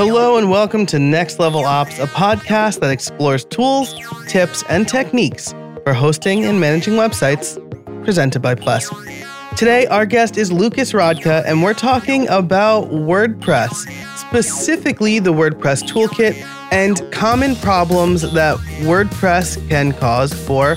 [0.00, 3.94] Hello and welcome to Next Level Ops, a podcast that explores tools,
[4.28, 5.52] tips, and techniques
[5.84, 7.58] for hosting and managing websites
[8.02, 8.94] presented by Plesk.
[9.58, 16.34] Today, our guest is Lucas Rodka, and we're talking about WordPress, specifically the WordPress toolkit
[16.72, 20.76] and common problems that WordPress can cause for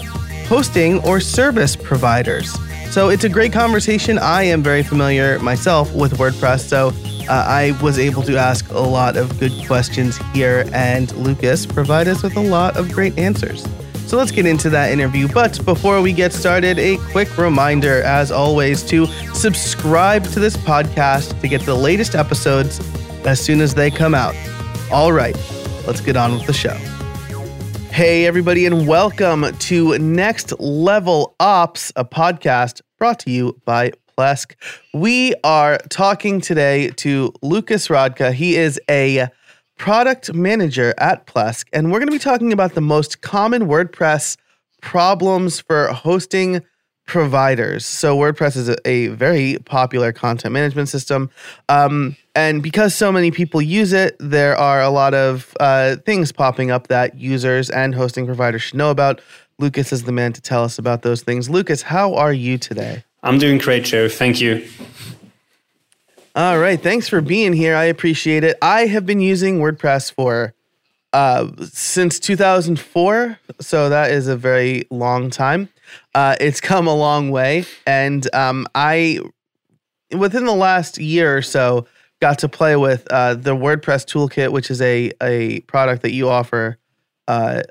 [0.50, 2.54] hosting or service providers.
[2.94, 4.20] So it's a great conversation.
[4.20, 6.92] I am very familiar myself with WordPress, so
[7.28, 12.12] uh, I was able to ask a lot of good questions here, and Lucas provided
[12.12, 13.68] us with a lot of great answers.
[14.06, 15.28] So let's get into that interview.
[15.28, 21.42] But before we get started, a quick reminder, as always, to subscribe to this podcast
[21.42, 22.80] to get the latest episodes
[23.26, 24.36] as soon as they come out.
[24.92, 25.36] All right,
[25.88, 26.78] let's get on with the show.
[27.94, 34.56] Hey, everybody, and welcome to Next Level Ops, a podcast brought to you by Plesk.
[34.96, 38.34] We are talking today to Lucas Rodka.
[38.34, 39.28] He is a
[39.78, 44.38] product manager at Plesk, and we're going to be talking about the most common WordPress
[44.82, 46.64] problems for hosting
[47.06, 47.86] providers.
[47.86, 51.30] So WordPress is a, a very popular content management system.
[51.70, 56.32] Um, and because so many people use it, there are a lot of uh, things
[56.32, 59.22] popping up that users and hosting providers should know about.
[59.60, 61.50] Lucas is the man to tell us about those things.
[61.50, 63.04] Lucas, how are you today?
[63.22, 64.10] I'm doing great, Joe.
[64.10, 64.68] Thank you.
[66.36, 66.82] All right.
[66.82, 67.76] Thanks for being here.
[67.76, 68.58] I appreciate it.
[68.62, 70.56] I have been using WordPress for
[71.14, 73.40] uh, since 2004.
[73.62, 75.70] So that is a very long time.
[76.16, 77.66] Uh, it's come a long way.
[77.86, 79.20] And um, I,
[80.12, 81.86] within the last year or so,
[82.24, 86.30] got to play with uh, the WordPress Toolkit, which is a, a product that you
[86.30, 86.78] offer
[87.28, 87.64] uh,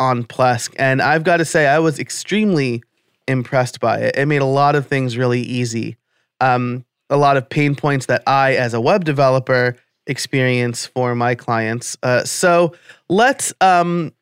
[0.00, 0.74] on Plesk.
[0.80, 2.82] And I've got to say, I was extremely
[3.28, 4.16] impressed by it.
[4.16, 5.96] It made a lot of things really easy.
[6.40, 9.76] Um, a lot of pain points that I, as a web developer,
[10.08, 11.96] experience for my clients.
[12.02, 12.74] Uh, so
[13.08, 14.12] let's um,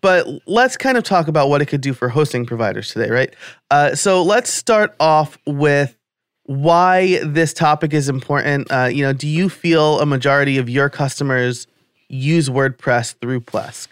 [0.00, 3.36] but let's kind of talk about what it could do for hosting providers today, right?
[3.70, 5.98] Uh, so let's start off with
[6.44, 8.70] why this topic is important.
[8.70, 11.66] Uh, you know, do you feel a majority of your customers
[12.08, 13.88] use WordPress through Plesk?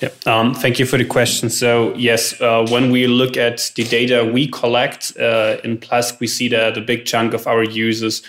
[0.00, 1.48] Yeah, um, thank you for the question.
[1.48, 6.26] So yes, uh, when we look at the data we collect uh, in Plesk, we
[6.26, 8.22] see that a big chunk of our users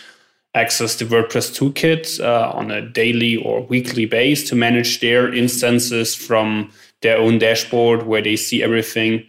[0.56, 6.14] access the WordPress toolkit uh, on a daily or weekly base to manage their instances
[6.14, 6.72] from
[7.02, 9.26] their own dashboard where they see everything.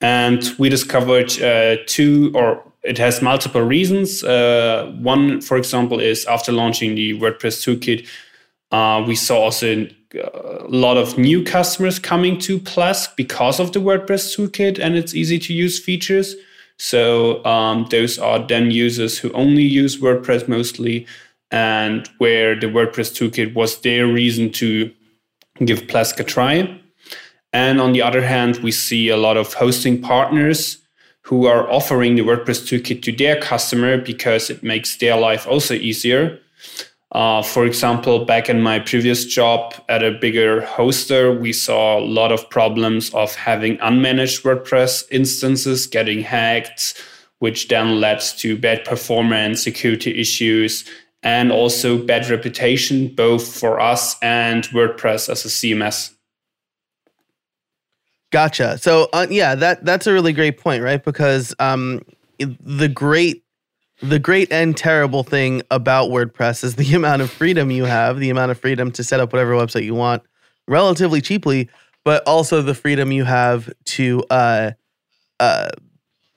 [0.00, 4.22] And we discovered uh, two, or it has multiple reasons.
[4.22, 8.06] Uh, one, for example, is after launching the WordPress toolkit,
[8.70, 13.80] uh, we saw also a lot of new customers coming to Plesk because of the
[13.80, 16.36] WordPress toolkit and its easy to use features.
[16.76, 21.06] So um, those are then users who only use WordPress mostly,
[21.50, 24.92] and where the WordPress toolkit was their reason to
[25.64, 26.80] give Plesk a try.
[27.52, 30.78] And on the other hand, we see a lot of hosting partners
[31.24, 35.74] who are offering the WordPress toolkit to their customer because it makes their life also
[35.74, 36.38] easier.
[37.12, 42.04] Uh, for example, back in my previous job at a bigger hoster, we saw a
[42.04, 47.00] lot of problems of having unmanaged WordPress instances getting hacked,
[47.38, 50.84] which then led to bad performance, security issues,
[51.22, 56.10] and also bad reputation, both for us and WordPress as a CMS.
[58.34, 58.78] Gotcha.
[58.78, 61.00] So uh, yeah, that that's a really great point, right?
[61.00, 62.00] Because um,
[62.40, 63.44] the great
[64.02, 68.30] the great and terrible thing about WordPress is the amount of freedom you have, the
[68.30, 70.24] amount of freedom to set up whatever website you want
[70.66, 71.68] relatively cheaply,
[72.04, 74.72] but also the freedom you have to uh,
[75.38, 75.68] uh,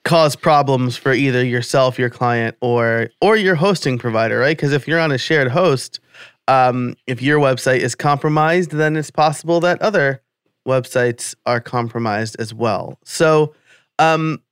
[0.04, 4.56] cause problems for either yourself, your client, or or your hosting provider, right?
[4.56, 5.98] Because if you're on a shared host,
[6.46, 10.22] um, if your website is compromised, then it's possible that other
[10.68, 12.98] websites are compromised as well.
[13.04, 13.54] So,
[13.98, 14.42] um,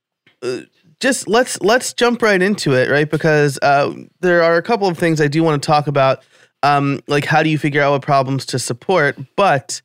[0.41, 0.61] uh,
[0.99, 3.09] just let's let's jump right into it, right?
[3.09, 6.23] Because uh, there are a couple of things I do want to talk about,
[6.63, 9.81] um, like how do you figure out what problems to support, but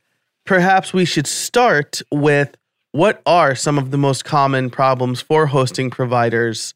[0.47, 2.57] perhaps we should start with
[2.93, 6.75] what are some of the most common problems for hosting providers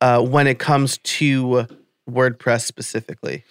[0.00, 1.66] uh, when it comes to
[2.10, 3.44] WordPress specifically.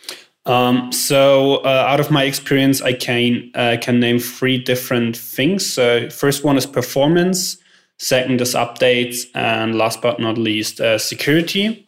[0.45, 5.71] Um, so, uh, out of my experience, I can uh, can name three different things.
[5.71, 7.57] So, first one is performance.
[7.99, 11.87] Second is updates, and last but not least, uh, security.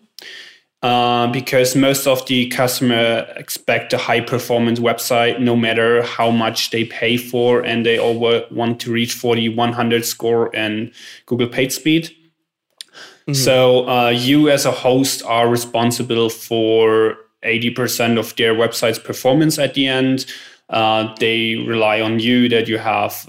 [0.84, 6.72] Uh, because most of the customer expect a high performance website no matter how much
[6.72, 8.20] they pay for and they all
[8.52, 10.92] want to reach 40 100 score and
[11.26, 13.34] google PageSpeed mm-hmm.
[13.34, 19.74] so uh, you as a host are responsible for 80% of their website's performance at
[19.74, 20.26] the end.
[20.70, 23.28] Uh, they rely on you that you have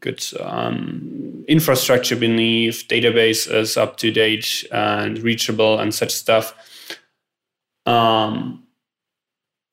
[0.00, 6.54] good um, infrastructure beneath, database is up to date and reachable and such stuff.
[7.86, 8.64] Um,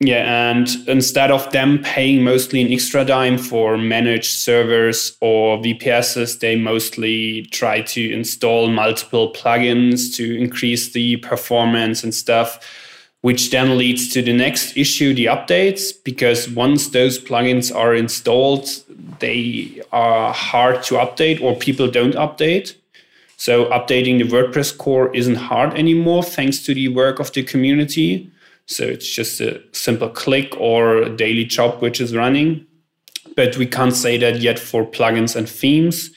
[0.00, 6.40] yeah, and instead of them paying mostly an extra dime for managed servers or VPSs,
[6.40, 12.60] they mostly try to install multiple plugins to increase the performance and stuff,
[13.26, 18.68] which then leads to the next issue, the updates, because once those plugins are installed,
[19.18, 22.76] they are hard to update or people don't update.
[23.36, 28.30] So updating the WordPress core isn't hard anymore thanks to the work of the community.
[28.66, 32.64] So it's just a simple click or a daily job which is running.
[33.34, 36.12] But we can't say that yet for plugins and themes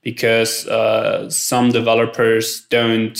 [0.00, 3.18] because uh, some developers don't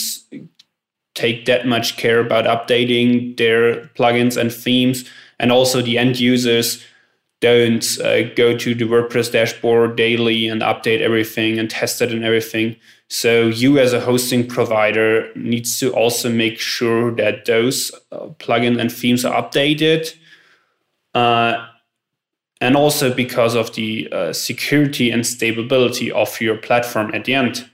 [1.14, 5.08] take that much care about updating their plugins and themes.
[5.38, 6.84] And also the end users
[7.40, 12.24] don't uh, go to the WordPress dashboard daily and update everything and test it and
[12.24, 12.76] everything.
[13.08, 18.80] So you as a hosting provider needs to also make sure that those uh, plugin
[18.80, 20.14] and themes are updated.
[21.14, 21.66] Uh,
[22.60, 27.68] and also because of the uh, security and stability of your platform at the end.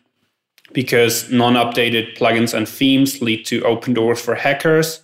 [0.72, 5.02] Because non updated plugins and themes lead to open doors for hackers.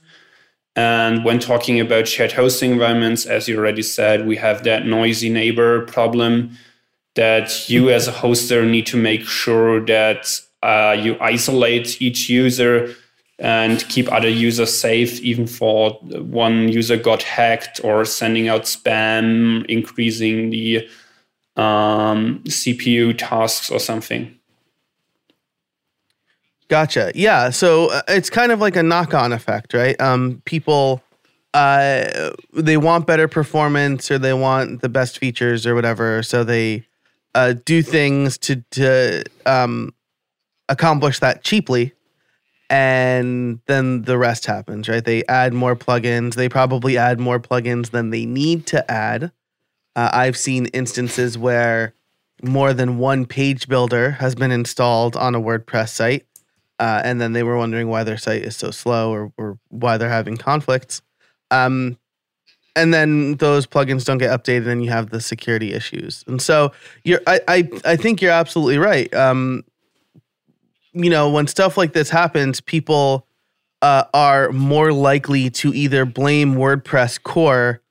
[0.76, 5.30] And when talking about shared hosting environments, as you already said, we have that noisy
[5.30, 6.56] neighbor problem
[7.14, 12.94] that you as a hoster need to make sure that uh, you isolate each user
[13.38, 19.64] and keep other users safe, even for one user got hacked or sending out spam,
[19.66, 20.88] increasing the
[21.56, 24.35] um, CPU tasks or something.
[26.68, 27.12] Gotcha.
[27.14, 27.50] Yeah.
[27.50, 30.00] So uh, it's kind of like a knock on effect, right?
[30.00, 31.02] Um, people,
[31.54, 36.22] uh, they want better performance or they want the best features or whatever.
[36.22, 36.86] So they
[37.34, 39.94] uh, do things to to um,
[40.68, 41.92] accomplish that cheaply,
[42.70, 44.88] and then the rest happens.
[44.88, 45.04] Right?
[45.04, 46.34] They add more plugins.
[46.34, 49.30] They probably add more plugins than they need to add.
[49.94, 51.94] Uh, I've seen instances where
[52.42, 56.26] more than one page builder has been installed on a WordPress site,
[56.78, 59.96] uh, and then they were wondering why their site is so slow or, or why
[59.96, 61.02] they're having conflicts.
[61.50, 61.98] Um,
[62.74, 66.22] and then those plugins don't get updated and you have the security issues.
[66.26, 66.72] And so
[67.04, 69.12] you're i i, I think you're absolutely right.
[69.14, 69.64] Um
[70.92, 73.26] you know when stuff like this happens people
[73.82, 77.82] uh, are more likely to either blame wordpress core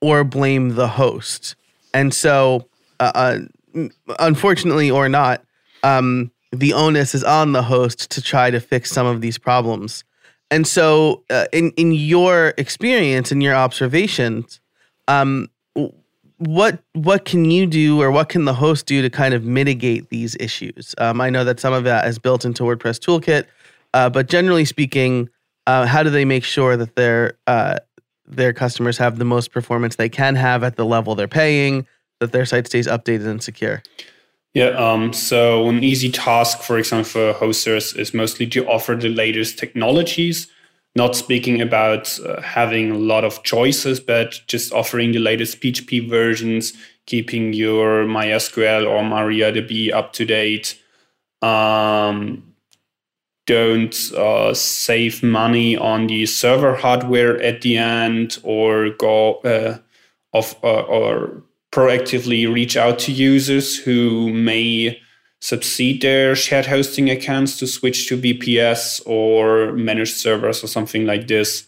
[0.00, 1.54] or blame the host.
[1.94, 2.68] And so
[3.00, 3.88] uh, uh,
[4.18, 5.44] unfortunately or not
[5.82, 10.04] um, the onus is on the host to try to fix some of these problems
[10.50, 14.60] and so, uh, in in your experience and your observations,
[15.06, 15.50] um,
[16.38, 20.08] what what can you do, or what can the host do to kind of mitigate
[20.08, 20.94] these issues?
[20.98, 23.44] Um, I know that some of that is built into WordPress Toolkit,
[23.92, 25.28] uh, but generally speaking,
[25.66, 27.76] uh, how do they make sure that their uh,
[28.26, 31.86] their customers have the most performance they can have at the level they're paying,
[32.20, 33.82] that their site stays updated and secure?
[34.58, 39.08] Yeah, um, so an easy task, for example, for hosters is mostly to offer the
[39.08, 40.48] latest technologies,
[40.96, 46.10] not speaking about uh, having a lot of choices, but just offering the latest PHP
[46.10, 46.72] versions,
[47.06, 50.76] keeping your MySQL or MariaDB up to date.
[51.40, 52.42] Um,
[53.46, 59.78] don't uh, save money on the server hardware at the end or go uh,
[60.32, 65.00] of uh, or proactively reach out to users who may
[65.40, 71.28] succeed their shared hosting accounts to switch to VPS or managed servers or something like
[71.28, 71.64] this.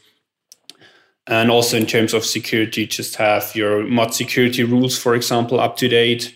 [1.26, 5.76] And also in terms of security, just have your mod security rules, for example, up
[5.76, 6.34] to date.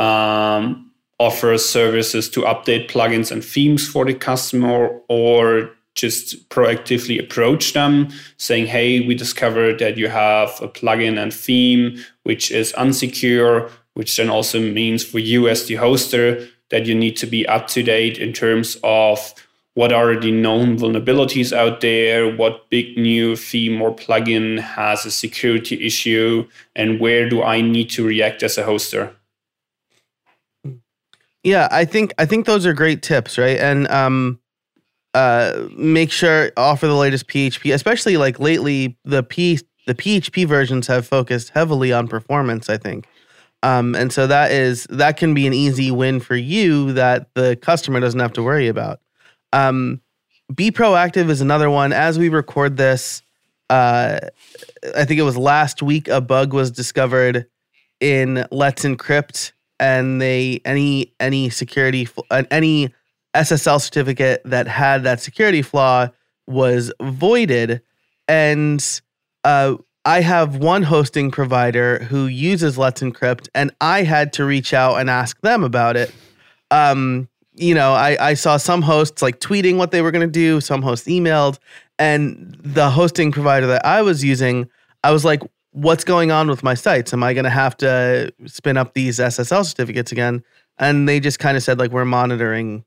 [0.00, 7.72] Um, offer services to update plugins and themes for the customer or just proactively approach
[7.72, 13.70] them saying hey we discovered that you have a plugin and theme which is unsecure
[13.94, 17.68] which then also means for you as the hoster that you need to be up
[17.68, 19.34] to date in terms of
[19.74, 25.10] what are the known vulnerabilities out there what big new theme or plugin has a
[25.10, 29.14] security issue and where do i need to react as a hoster?
[31.44, 33.58] Yeah i think i think those are great tips right?
[33.58, 34.40] And um
[35.14, 40.86] uh, make sure offer the latest PHP, especially like lately the P the PHP versions
[40.86, 42.68] have focused heavily on performance.
[42.68, 43.06] I think,
[43.62, 47.56] um, and so that is that can be an easy win for you that the
[47.56, 49.00] customer doesn't have to worry about.
[49.52, 50.00] Um,
[50.54, 51.92] be proactive is another one.
[51.92, 53.22] As we record this,
[53.70, 54.18] uh,
[54.96, 57.46] I think it was last week a bug was discovered
[58.00, 62.08] in Let's Encrypt, and they any any security
[62.50, 62.92] any
[63.34, 66.08] SSL certificate that had that security flaw
[66.46, 67.82] was voided,
[68.28, 69.00] and
[69.44, 74.74] uh, I have one hosting provider who uses Let's Encrypt, and I had to reach
[74.74, 76.14] out and ask them about it.
[76.70, 80.32] Um, you know, I, I saw some hosts like tweeting what they were going to
[80.32, 81.58] do, some hosts emailed,
[81.98, 84.68] and the hosting provider that I was using,
[85.02, 87.12] I was like, what's going on with my sites?
[87.12, 90.42] Am I going to have to spin up these SSL certificates again?
[90.78, 92.84] And they just kind of said, like, we're monitoring,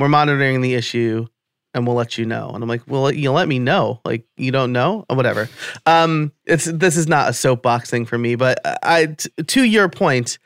[0.00, 1.26] we're monitoring the issue
[1.74, 2.50] and we'll let you know.
[2.50, 4.00] And I'm like, well, you let me know.
[4.04, 5.48] Like, you don't know or whatever.
[5.86, 9.88] Um, it's, this is not a soapbox thing for me, but I, t- to your
[9.88, 10.38] point,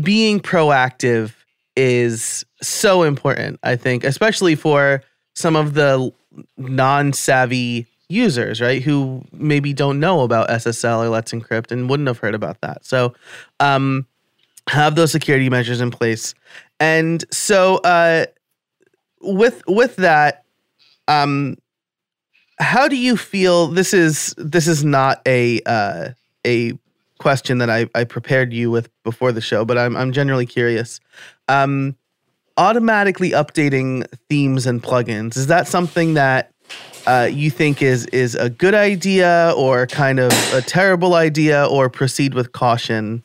[0.00, 1.32] being proactive
[1.76, 5.02] is so important, I think, especially for
[5.34, 6.12] some of the
[6.56, 8.82] non-savvy users, right?
[8.82, 12.84] Who maybe don't know about SSL or Let's Encrypt and wouldn't have heard about that.
[12.84, 13.14] So,
[13.60, 14.06] um,
[14.68, 16.34] have those security measures in place.
[16.80, 18.26] And so, uh,
[19.20, 20.44] with with that,
[21.06, 21.56] um,
[22.58, 23.68] how do you feel?
[23.68, 26.10] This is this is not a uh,
[26.46, 26.72] a
[27.18, 31.00] question that I, I prepared you with before the show, but I'm I'm generally curious.
[31.48, 31.96] Um,
[32.56, 36.52] automatically updating themes and plugins is that something that
[37.06, 41.88] uh, you think is is a good idea or kind of a terrible idea or
[41.88, 43.22] proceed with caution?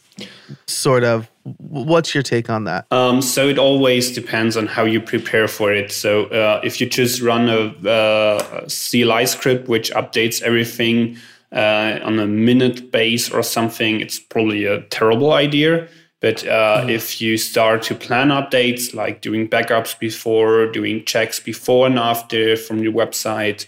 [0.68, 2.86] Sort of what's your take on that?
[2.92, 5.92] Um, so it always depends on how you prepare for it.
[5.92, 11.18] So uh, if you just run a, uh, cli script which updates everything
[11.52, 15.88] uh, on a minute base or something it's probably a terrible idea
[16.24, 16.90] but uh, mm-hmm.
[16.90, 22.56] if you start to plan updates, like doing backups before, doing checks before and after
[22.56, 23.66] from your website,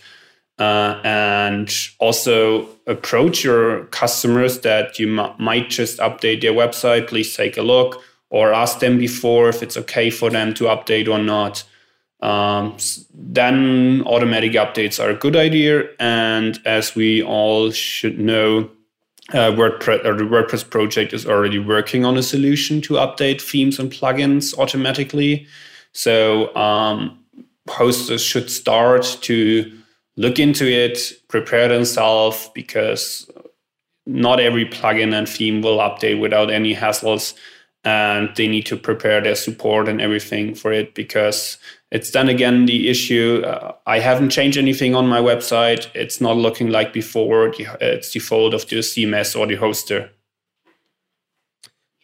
[0.57, 1.69] uh, and
[1.99, 7.61] also approach your customers that you m- might just update their website, please take a
[7.61, 11.61] look, or ask them before if it's okay for them to update or not.
[12.21, 12.77] Um,
[13.13, 15.89] then automatic updates are a good idea.
[15.99, 18.69] And as we all should know,
[19.33, 23.79] uh, WordPress or the WordPress project is already working on a solution to update themes
[23.79, 25.47] and plugins automatically.
[25.93, 27.23] So um,
[27.67, 29.71] hosters should start to
[30.17, 33.29] look into it, prepare themselves because
[34.05, 37.33] not every plugin and theme will update without any hassles
[37.83, 41.57] and they need to prepare their support and everything for it because
[41.95, 43.41] it's then again the issue.
[43.45, 45.87] Uh, i haven't changed anything on my website.
[45.95, 47.53] It's not looking like before.
[47.79, 50.09] It's the fault of the cms or the hoster.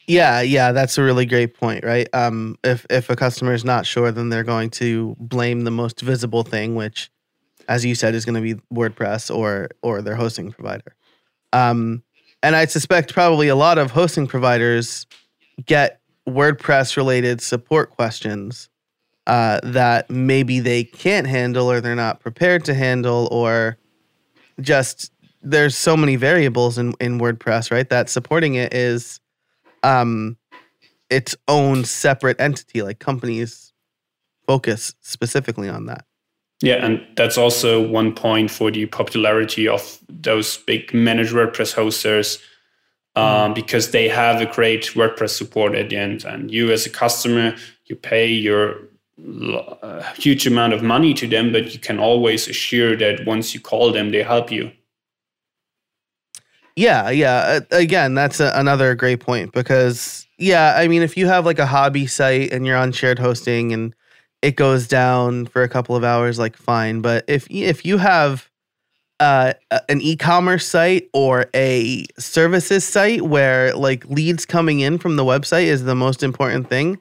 [0.07, 2.07] Yeah yeah that's a really great point right?
[2.13, 5.99] Um, if if a customer is not sure then they're going to blame the most
[6.01, 7.11] visible thing which
[7.67, 10.95] as you said is going to be wordpress or or their hosting provider.
[11.51, 12.03] Um,
[12.43, 15.05] and i suspect probably a lot of hosting providers
[15.65, 18.69] get WordPress related support questions
[19.27, 23.77] uh, that maybe they can't handle or they're not prepared to handle or
[24.59, 25.11] just
[25.41, 27.89] there's so many variables in, in WordPress, right?
[27.89, 29.19] That supporting it is
[29.83, 30.37] um,
[31.09, 33.73] its own separate entity, like companies
[34.45, 36.05] focus specifically on that.
[36.61, 42.37] Yeah, and that's also one point for the popularity of those big managed WordPress hosters
[43.15, 43.55] um, mm.
[43.55, 46.23] because they have a great WordPress support at the end.
[46.23, 48.75] And you, as a customer, you pay your
[49.81, 53.59] uh, huge amount of money to them, but you can always assure that once you
[53.59, 54.71] call them, they help you.
[56.75, 57.59] Yeah, yeah.
[57.71, 61.65] Again, that's a, another great point because, yeah, I mean, if you have like a
[61.65, 63.93] hobby site and you're on shared hosting and
[64.41, 67.01] it goes down for a couple of hours, like fine.
[67.01, 68.49] But if if you have
[69.19, 69.53] uh,
[69.87, 75.65] an e-commerce site or a services site where like leads coming in from the website
[75.65, 76.99] is the most important thing,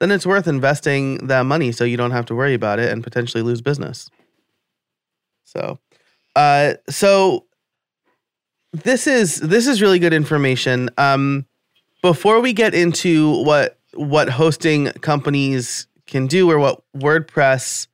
[0.00, 3.04] then it's worth investing that money so you don't have to worry about it and
[3.04, 4.10] potentially lose business.
[5.44, 5.78] So,
[6.34, 7.46] uh, so
[8.72, 10.90] this is this is really good information.
[10.96, 11.46] Um,
[12.02, 17.86] before we get into what what hosting companies can do or what WordPress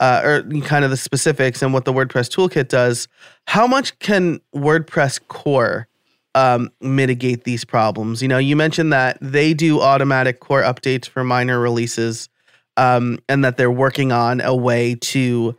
[0.00, 3.08] uh, or kind of the specifics and what the WordPress toolkit does,
[3.46, 5.88] how much can WordPress core
[6.34, 8.22] um, mitigate these problems?
[8.22, 12.28] You know, you mentioned that they do automatic core updates for minor releases
[12.76, 15.56] um, and that they're working on a way to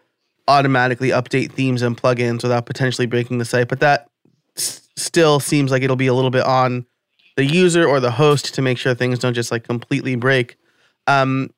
[0.47, 3.67] automatically update themes and plugins without potentially breaking the site.
[3.67, 4.09] But that
[4.57, 6.85] s- still seems like it'll be a little bit on
[7.35, 10.57] the user or the host to make sure things don't just like completely break.
[11.07, 11.51] Um,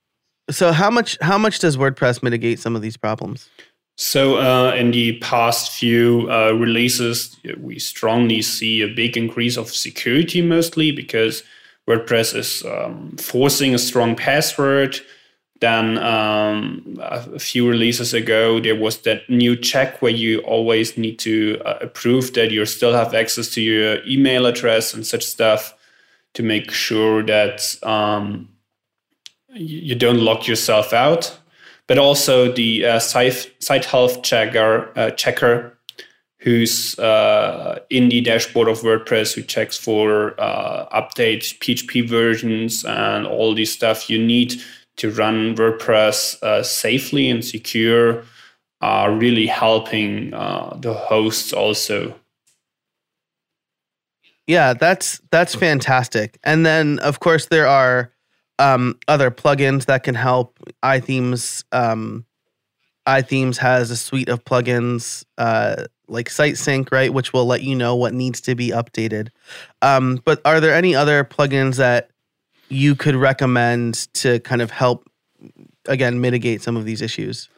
[0.49, 3.49] so how much how much does WordPress mitigate some of these problems?
[3.97, 9.69] So, uh, in the past few uh, releases, we strongly see a big increase of
[9.69, 11.43] security, mostly because
[11.87, 14.99] WordPress is um, forcing a strong password.
[15.59, 21.19] Then, um, a few releases ago, there was that new check where you always need
[21.19, 25.75] to uh, approve that you still have access to your email address and such stuff
[26.33, 28.49] to make sure that um,
[29.53, 31.37] you don't lock yourself out
[31.87, 35.77] but also the uh, site, health checker, uh, checker
[36.41, 43.27] who's uh, in the dashboard of WordPress, who checks for uh, updates, PHP versions, and
[43.27, 44.55] all the stuff you need
[44.97, 48.23] to run WordPress uh, safely and secure,
[48.81, 52.15] are really helping uh, the hosts also.
[54.47, 56.39] Yeah, that's that's fantastic.
[56.43, 58.11] And then, of course, there are
[58.61, 60.59] um, other plugins that can help.
[60.83, 62.25] iThemes, um,
[63.07, 67.95] iThemes has a suite of plugins uh, like SiteSync, right, which will let you know
[67.95, 69.29] what needs to be updated.
[69.81, 72.11] Um, but are there any other plugins that
[72.69, 75.09] you could recommend to kind of help,
[75.87, 77.49] again, mitigate some of these issues?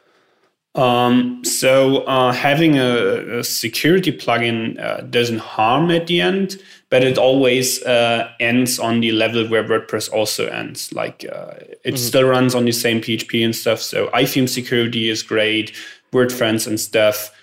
[0.74, 6.60] Um, so uh, having a, a, security plugin uh, doesn't harm at the end,
[6.94, 10.92] but it always uh, ends on the level where WordPress also ends.
[10.92, 11.96] Like uh, it mm-hmm.
[11.96, 13.80] still runs on the same PHP and stuff.
[13.80, 15.74] So iTheme security is great,
[16.12, 17.36] WordFence and stuff,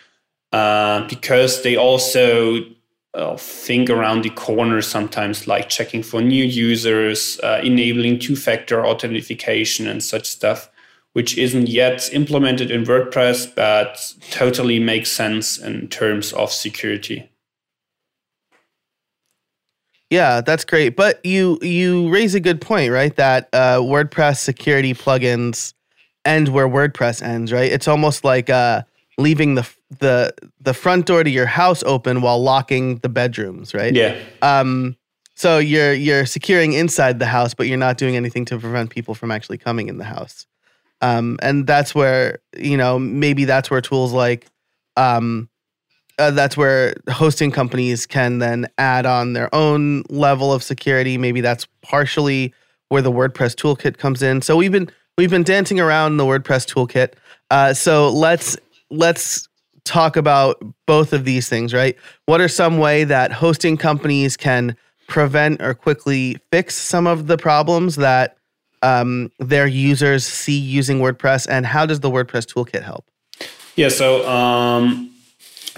[0.53, 2.61] uh, because they also
[3.13, 10.01] uh, think around the corner sometimes, like checking for new users, enabling two-factor authentication and
[10.01, 10.69] such stuff
[11.11, 17.29] which isn't yet implemented in WordPress, but totally makes sense in terms of security.
[20.11, 20.97] Yeah, that's great.
[20.97, 23.15] But you you raise a good point, right?
[23.15, 25.73] That uh, WordPress security plugins
[26.25, 27.71] end where WordPress ends, right?
[27.71, 28.83] It's almost like uh,
[29.17, 29.67] leaving the
[29.99, 33.95] the the front door to your house open while locking the bedrooms, right?
[33.95, 34.19] Yeah.
[34.41, 34.97] Um,
[35.35, 39.15] so you're you're securing inside the house, but you're not doing anything to prevent people
[39.15, 40.45] from actually coming in the house.
[40.99, 44.45] Um, and that's where you know maybe that's where tools like
[44.97, 45.49] um,
[46.21, 51.17] uh, that's where hosting companies can then add on their own level of security.
[51.17, 52.53] Maybe that's partially
[52.89, 54.41] where the WordPress toolkit comes in.
[54.41, 57.13] So we've been we've been dancing around the WordPress toolkit.
[57.49, 58.55] Uh, so let's
[58.89, 59.47] let's
[59.83, 61.97] talk about both of these things, right?
[62.27, 67.37] What are some way that hosting companies can prevent or quickly fix some of the
[67.37, 68.37] problems that
[68.83, 73.05] um, their users see using WordPress, and how does the WordPress toolkit help?
[73.75, 75.10] Yeah, so um,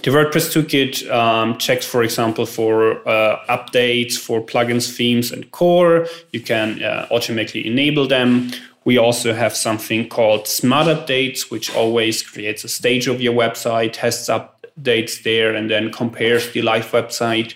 [0.03, 6.07] the WordPress toolkit um, checks, for example, for uh, updates for plugins, themes, and core.
[6.31, 8.51] You can uh, automatically enable them.
[8.83, 13.93] We also have something called Smart Updates, which always creates a stage of your website,
[13.93, 17.55] tests updates there, and then compares the live website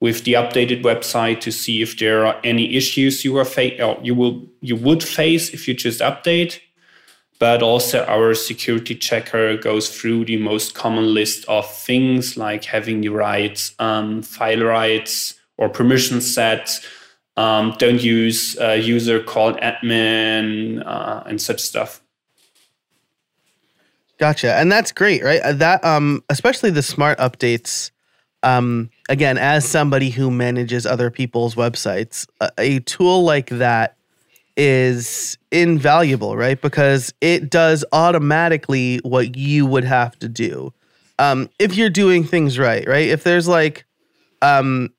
[0.00, 4.14] with the updated website to see if there are any issues you are fa- you
[4.14, 6.60] will you would face if you just update.
[7.40, 13.00] But also our security checker goes through the most common list of things like having
[13.00, 16.78] the right um, file rights or permission set.
[17.36, 22.00] Um, don't use a user called admin uh, and such stuff.
[24.18, 25.40] Gotcha, and that's great, right?
[25.50, 27.90] That um, especially the smart updates
[28.42, 33.96] um, again, as somebody who manages other people's websites, a, a tool like that
[34.62, 36.60] is invaluable, right?
[36.60, 40.70] Because it does automatically what you would have to do.
[41.18, 43.08] Um, if you're doing things right, right?
[43.08, 43.86] If there's like,
[44.42, 44.92] um,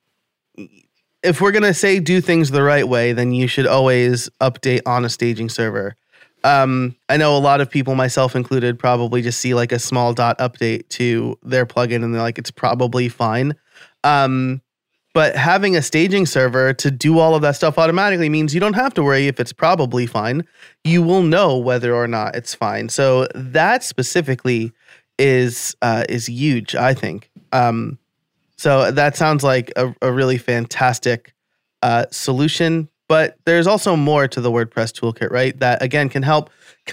[1.21, 5.06] if we're gonna say do things the right way, then you should always update on
[5.06, 5.95] a staging server.
[6.43, 10.12] Um, I know a lot of people, myself included, probably just see like a small
[10.15, 13.54] dot update to their plugin and they're like, it's probably fine.
[14.04, 14.63] Um,
[15.13, 18.74] but having a staging server to do all of that stuff automatically means you don't
[18.74, 20.45] have to worry if it's probably fine.
[20.84, 22.89] You will know whether or not it's fine.
[22.89, 24.71] So that specifically
[25.19, 27.30] is uh, is huge, I think.
[27.52, 28.00] Um,
[28.58, 31.34] so that sounds like a, a really fantastic
[31.82, 35.60] uh, solution but there's also more to the WordPress toolkit, right?
[35.60, 36.50] That again can help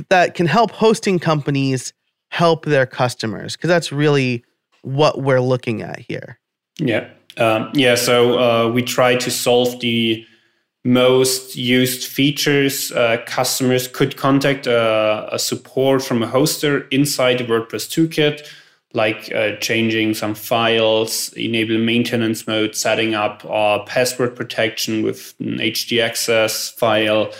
[0.08, 1.92] that can help hosting companies
[2.30, 4.44] help their customers because that's really
[4.82, 6.40] what we're looking at here.
[6.80, 7.94] Yeah, um, yeah.
[7.94, 10.26] So uh, we try to solve the
[10.84, 12.92] most used features.
[12.92, 18.46] Uh, customers could contact uh, a support from a hoster inside the WordPress toolkit
[18.94, 25.58] like uh, changing some files, enable maintenance mode, setting up uh, password protection with an
[25.58, 27.30] htaccess file,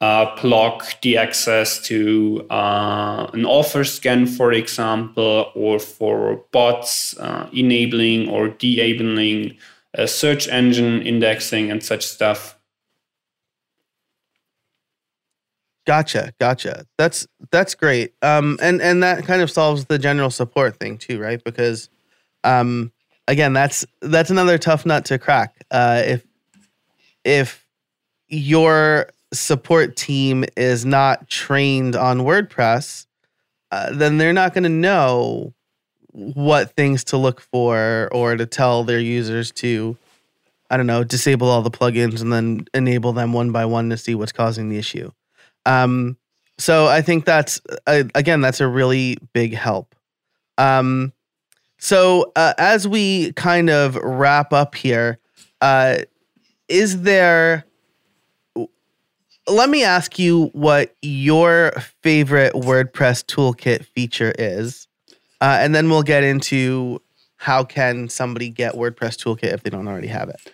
[0.00, 7.48] uh, block the access to uh, an offer scan, for example, or for bots, uh,
[7.52, 9.56] enabling or disabling
[10.06, 12.58] search engine indexing and such stuff.
[15.88, 16.84] Gotcha, gotcha.
[16.98, 18.12] That's that's great.
[18.20, 21.42] Um, and and that kind of solves the general support thing too, right?
[21.42, 21.88] Because,
[22.44, 22.92] um,
[23.26, 25.64] again, that's that's another tough nut to crack.
[25.70, 26.26] Uh, if
[27.24, 27.66] if
[28.28, 33.06] your support team is not trained on WordPress,
[33.70, 35.52] uh, then they're not going to know
[36.12, 39.96] what things to look for or to tell their users to,
[40.70, 43.96] I don't know, disable all the plugins and then enable them one by one to
[43.96, 45.10] see what's causing the issue.
[45.66, 46.16] Um,
[46.56, 49.94] so I think that's uh, again that's a really big help.
[50.56, 51.12] Um,
[51.78, 55.18] so uh, as we kind of wrap up here,
[55.60, 55.98] uh,
[56.68, 57.64] is there
[59.50, 64.86] let me ask you what your favorite WordPress toolkit feature is,
[65.40, 67.00] uh, and then we'll get into
[67.36, 70.52] how can somebody get WordPress toolkit if they don't already have it.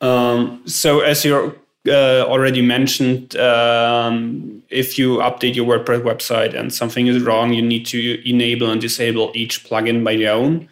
[0.00, 6.72] Um, so as you uh, already mentioned, um, if you update your WordPress website and
[6.72, 10.68] something is wrong, you need to enable and disable each plugin by your own.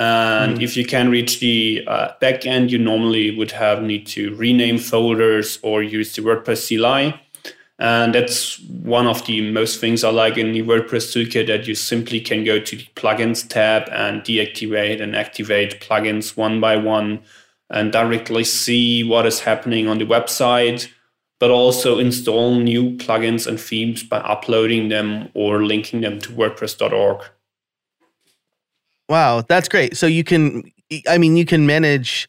[0.00, 0.62] And mm.
[0.62, 5.58] if you can reach the uh, backend, you normally would have need to rename folders
[5.60, 7.20] or use the WordPress CLI.
[7.78, 11.74] And that's one of the most things I like in the WordPress toolkit that you
[11.74, 17.20] simply can go to the plugins tab and deactivate and activate plugins one by one
[17.68, 20.88] and directly see what is happening on the website,
[21.38, 27.22] but also install new plugins and themes by uploading them or linking them to WordPress.org.
[29.10, 29.96] Wow, that's great.
[29.96, 30.70] So you can,
[31.08, 32.28] I mean, you can manage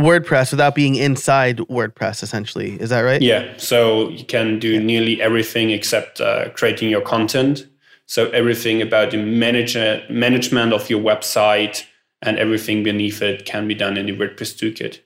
[0.00, 2.80] WordPress without being inside WordPress, essentially.
[2.80, 3.20] Is that right?
[3.20, 3.52] Yeah.
[3.58, 4.78] So you can do yeah.
[4.80, 7.68] nearly everything except uh, creating your content.
[8.06, 9.76] So everything about the manage-
[10.08, 11.84] management of your website
[12.22, 15.00] and everything beneath it can be done in the WordPress toolkit.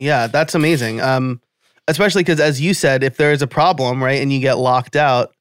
[0.00, 1.00] Yeah, that's amazing.
[1.00, 1.40] Um,
[1.86, 4.96] especially because, as you said, if there is a problem, right, and you get locked
[4.96, 5.32] out,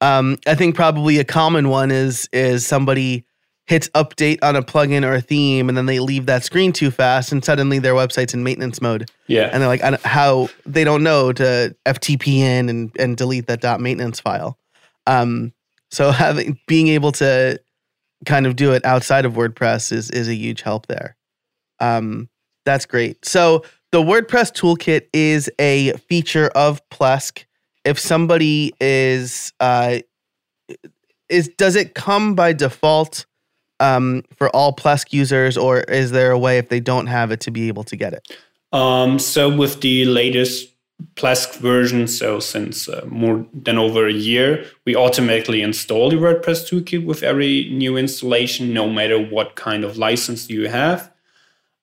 [0.00, 3.24] um, I think probably a common one is is somebody
[3.70, 6.90] hits update on a plugin or a theme and then they leave that screen too
[6.90, 9.08] fast and suddenly their website's in maintenance mode.
[9.28, 9.48] Yeah.
[9.52, 13.80] And they're like, how they don't know to FTP in and, and delete that dot
[13.80, 14.58] maintenance file.
[15.06, 15.52] Um,
[15.88, 17.60] so having being able to
[18.26, 21.16] kind of do it outside of WordPress is is a huge help there.
[21.78, 22.28] Um,
[22.66, 23.24] that's great.
[23.24, 27.44] So the WordPress toolkit is a feature of Plesk.
[27.84, 30.00] If somebody is uh,
[31.28, 33.26] is does it come by default
[33.80, 37.40] um, for all Plesk users, or is there a way if they don't have it
[37.40, 38.36] to be able to get it?
[38.72, 40.68] Um, so with the latest
[41.16, 46.68] Plesk version, so since uh, more than over a year, we automatically install the WordPress
[46.68, 51.10] toolkit with every new installation, no matter what kind of license you have.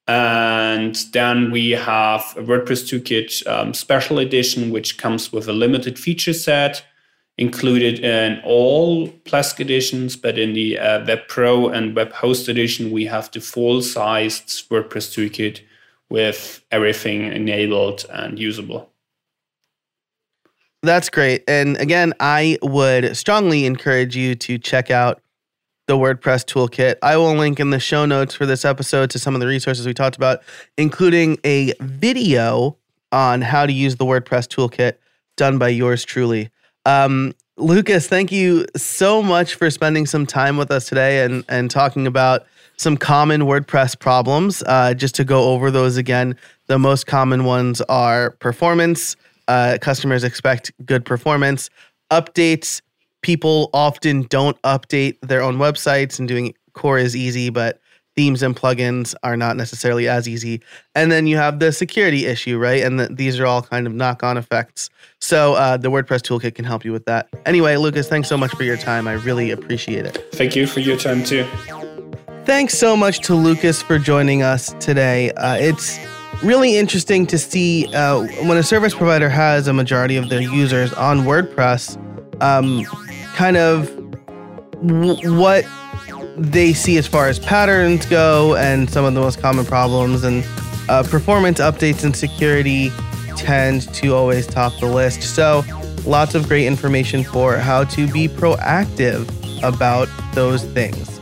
[0.08, 6.00] And then we have a WordPress toolkit um, special edition, which comes with a limited
[6.00, 6.84] feature set
[7.38, 12.92] included in all Plesk editions, but in the uh, Web Pro and Web Host edition,
[12.92, 15.62] we have the full sized WordPress toolkit
[16.10, 18.90] with everything enabled and usable.
[20.84, 21.44] That's great.
[21.48, 25.22] And again, I would strongly encourage you to check out
[25.88, 26.96] the WordPress toolkit.
[27.02, 29.86] I will link in the show notes for this episode to some of the resources
[29.86, 30.42] we talked about,
[30.78, 32.78] including a video
[33.12, 34.96] on how to use the WordPress toolkit
[35.36, 36.50] done by yours truly.
[36.88, 41.70] Um, Lucas, thank you so much for spending some time with us today and, and
[41.70, 42.46] talking about
[42.78, 44.64] some common WordPress problems.
[44.66, 49.18] Uh, just to go over those again, the most common ones are performance.
[49.50, 51.70] Uh, customers expect good performance.
[52.10, 52.82] Updates.
[53.22, 57.82] People often don't update their own websites, and doing core is easy, but
[58.18, 60.60] themes and plugins are not necessarily as easy.
[60.96, 62.84] And then you have the security issue, right?
[62.84, 64.90] And the, these are all kind of knock on effects.
[65.22, 67.30] So uh, the WordPress toolkit can help you with that.
[67.46, 69.08] Anyway, Lucas, thanks so much for your time.
[69.08, 70.34] I really appreciate it.
[70.34, 71.46] Thank you for your time too.
[72.46, 75.32] Thanks so much to Lucas for joining us today.
[75.34, 76.00] Uh, it's
[76.44, 80.92] really interesting to see uh, when a service provider has a majority of their users
[80.94, 82.02] on WordPress,
[82.42, 82.84] um,
[83.36, 83.88] kind of
[84.88, 85.66] w- what
[86.38, 90.46] they see as far as patterns go and some of the most common problems and
[90.88, 92.92] uh, performance updates and security
[93.36, 95.24] tend to always top the list.
[95.24, 95.64] So
[96.06, 99.28] lots of great information for how to be proactive
[99.64, 101.18] about those things.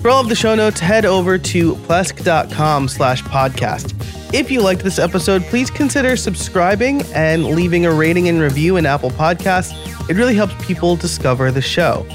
[0.00, 3.94] For all of the show notes, head over to plesk.com slash podcast.
[4.34, 8.84] If you liked this episode, please consider subscribing and leaving a rating and review in
[8.84, 9.72] Apple Podcasts.
[10.10, 12.06] It really helps people discover the show.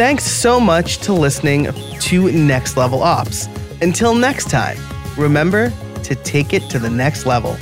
[0.00, 1.68] Thanks so much to listening
[2.00, 3.48] to Next Level Ops.
[3.82, 4.78] Until next time,
[5.14, 5.70] remember
[6.04, 7.54] to take it to the next level.